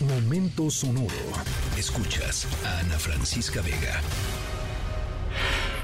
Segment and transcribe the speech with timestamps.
[0.00, 1.14] Momento sonoro.
[1.78, 4.00] Escuchas a Ana Francisca Vega.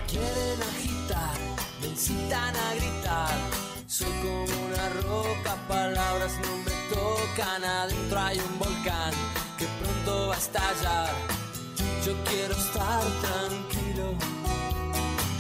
[0.09, 1.39] Quieren agitar,
[1.81, 3.39] me incitan a gritar.
[3.87, 7.65] Soy como una roca, palabras no me tocan.
[7.65, 9.13] Adentro hay un volcán
[9.57, 11.15] que pronto va a estallar.
[12.05, 14.15] Yo quiero estar tranquilo.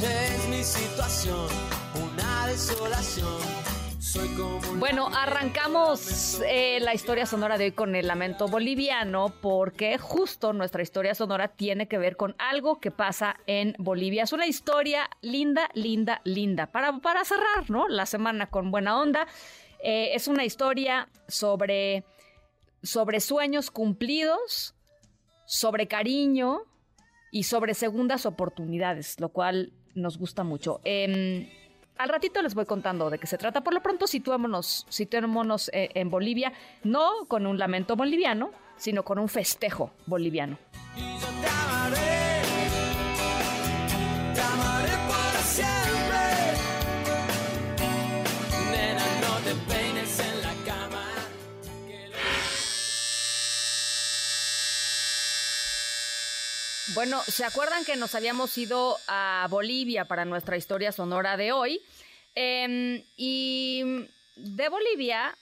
[0.00, 1.48] Es mi situación,
[1.94, 3.69] una desolación
[4.78, 10.82] bueno, arrancamos eh, la historia sonora de hoy con el lamento boliviano porque justo nuestra
[10.82, 14.24] historia sonora tiene que ver con algo que pasa en Bolivia.
[14.24, 16.66] Es una historia linda, linda, linda.
[16.66, 17.88] Para, para cerrar, ¿no?
[17.88, 19.26] La semana con buena onda.
[19.82, 22.04] Eh, es una historia sobre,
[22.82, 24.74] sobre sueños cumplidos,
[25.46, 26.62] sobre cariño
[27.30, 30.80] y sobre segundas oportunidades, lo cual nos gusta mucho.
[30.84, 31.48] Em,
[32.00, 33.60] al ratito les voy contando de qué se trata.
[33.60, 39.18] Por lo pronto, situémonos, situémonos eh, en Bolivia, no con un lamento boliviano, sino con
[39.18, 40.56] un festejo boliviano.
[57.00, 61.80] Bueno, ¿se acuerdan que nos habíamos ido a Bolivia para nuestra historia sonora de hoy?
[62.34, 65.34] Em, y de Bolivia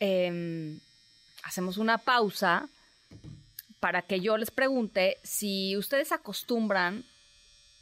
[0.00, 0.80] em,
[1.44, 2.68] hacemos una pausa
[3.78, 7.04] para que yo les pregunte si ustedes acostumbran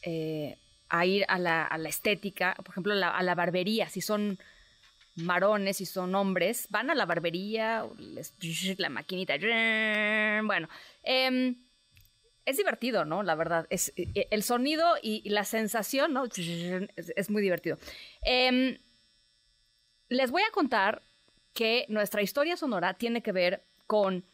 [0.02, 0.58] eh,
[0.90, 4.38] a ir a la, estética, por ejemplo, a la barbería, si son
[5.14, 7.86] marones, si son hombres, van a la barbería,
[8.76, 9.38] la maquinita,
[10.42, 10.68] bueno,
[11.02, 11.54] eh,
[12.46, 13.22] es divertido, ¿no?
[13.22, 16.24] La verdad, es e, e, el sonido y, la sensación, ¿no?
[16.24, 17.78] Es, muy divertido.
[18.22, 18.78] Em,
[20.08, 21.02] les voy a contar
[21.52, 24.24] que nuestra historia sonora tiene que ver con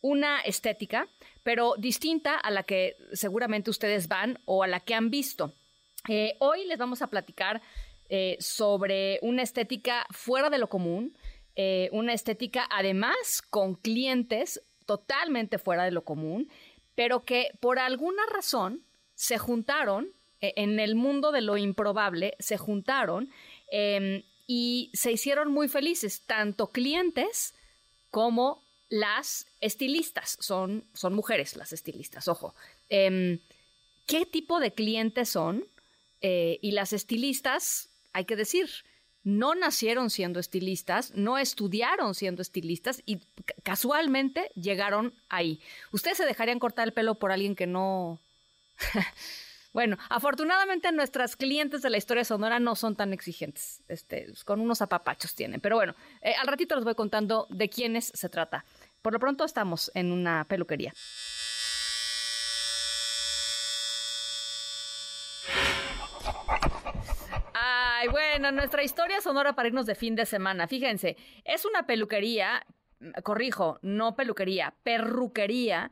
[0.00, 1.08] una estética,
[1.42, 5.54] pero distinta a la que seguramente ustedes van o a la que han visto.
[6.08, 7.62] Eh, hoy les vamos a platicar
[8.08, 11.16] eh, sobre una estética fuera de lo común,
[11.54, 16.50] eh, una estética además con clientes totalmente fuera de lo común
[16.94, 22.58] pero que por alguna razón se juntaron e, en el mundo de lo improbable, se
[22.58, 23.30] juntaron
[23.70, 27.54] em, y se hicieron muy felices, tanto clientes
[28.10, 30.36] como las estilistas.
[30.40, 32.54] Son, son mujeres las estilistas, ojo.
[32.88, 33.40] Em,
[34.06, 35.66] ¿Qué tipo de clientes son?
[36.20, 38.68] Eh, y las estilistas, hay que decir,
[39.24, 43.20] no nacieron siendo estilistas, no estudiaron siendo estilistas y
[43.62, 45.60] casualmente llegaron ahí.
[45.92, 48.20] ¿Ustedes se dejarían cortar el pelo por alguien que no...
[49.72, 54.82] bueno, afortunadamente nuestras clientes de la historia sonora no son tan exigentes, este, con unos
[54.82, 55.60] apapachos tienen.
[55.60, 58.64] Pero bueno, eh, al ratito les voy contando de quiénes se trata.
[59.02, 60.92] Por lo pronto estamos en una peluquería.
[68.02, 70.66] Ay, bueno, nuestra historia sonora para irnos de fin de semana.
[70.66, 72.66] Fíjense, es una peluquería,
[73.22, 75.88] corrijo, no peluquería, perruquería,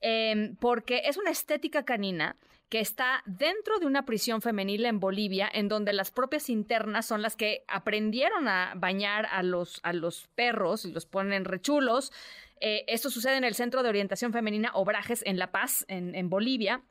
[0.00, 2.36] em, porque es una estética canina
[2.68, 7.22] que está dentro de una prisión femenil en Bolivia, en donde las propias internas son
[7.22, 12.12] las que aprendieron a bañar a los, a los perros y los ponen rechulos.
[12.60, 16.30] Eh, esto sucede en el Centro de Orientación Femenina Obrajes en La Paz, en, en
[16.30, 16.84] Bolivia.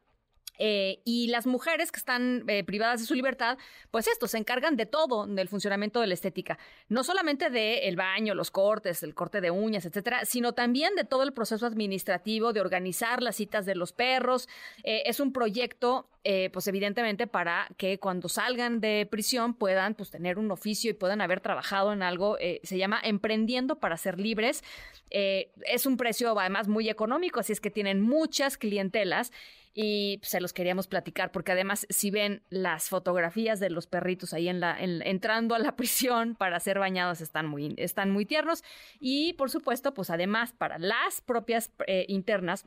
[0.58, 3.58] Eh, y las mujeres que están eh, privadas de su libertad,
[3.92, 6.58] pues esto, se encargan de todo del funcionamiento de la estética.
[6.90, 11.04] No solamente del el baño, los cortes, el corte de uñas, etcétera, sino también de
[11.04, 14.48] todo el proceso administrativo, de organizar las citas de los perros.
[14.84, 20.12] Eh, es un proyecto eh, pues evidentemente para que cuando salgan de prisión puedan pues
[20.12, 24.20] tener un oficio y puedan haber trabajado en algo, eh, se llama Emprendiendo para ser
[24.20, 24.62] libres.
[25.10, 29.32] Eh, es un precio además muy económico, así es que tienen muchas clientelas
[29.74, 34.50] y se los queríamos platicar porque además si ven las fotografías de los perritos ahí
[34.50, 38.66] en la entrando a la prisión para ser bañados están muy están muy tiernos
[39.00, 41.72] y por supuesto pues además para las propias
[42.08, 42.66] internas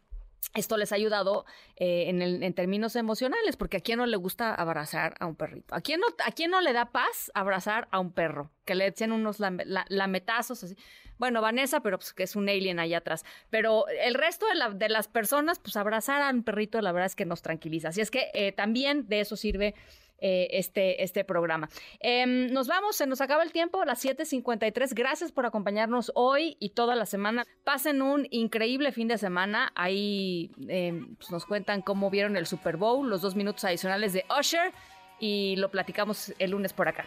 [0.55, 1.45] esto les ha ayudado
[1.77, 5.75] eh, en, términos emocionales, porque a quién no le gusta abrazar a un perrito.
[5.75, 8.51] ¿A quién no, a no le da paz abrazar a un perro?
[8.65, 10.77] Que le echen unos lametazos así.
[11.19, 13.25] Bueno, Vanessa, pero pues que es un alien allá atrás.
[13.51, 17.15] Pero el resto de, de las personas, pues abrazar a un perrito, la verdad es
[17.15, 17.91] que nos tranquiliza.
[17.91, 19.75] Así es que eh, también de eso sirve
[20.21, 21.69] eh, este, este programa.
[22.01, 24.95] Em, nos vamos, se nos acaba el tiempo, las 7.53.
[24.95, 27.45] Gracias por acompañarnos hoy y toda la semana.
[27.65, 29.73] Pasen un increíble fin de semana.
[29.75, 34.73] Ahí pues, nos cuentan cómo vieron el Super Bowl, los dos minutos adicionales de Usher
[35.19, 37.07] y lo platicamos el lunes por acá.